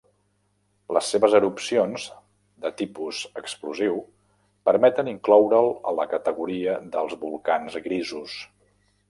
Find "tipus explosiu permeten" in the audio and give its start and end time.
2.79-5.13